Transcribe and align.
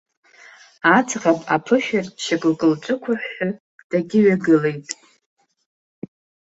Аӡӷаб 0.95 1.39
аԥышәырчча 1.55 2.35
гәкы 2.41 2.67
лҿықәыҳәҳәы 2.71 3.47
дагьыҩагылеит. 3.89 4.87